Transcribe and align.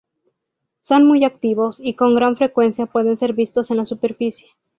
Son 0.79 1.05
muy 1.05 1.25
activos 1.25 1.79
y 1.79 1.93
con 1.93 2.15
gran 2.15 2.35
frecuencia 2.35 2.87
pueden 2.87 3.17
ser 3.17 3.33
vistos 3.33 3.69
en 3.69 3.77
la 3.77 3.85
superficie. 3.85 4.47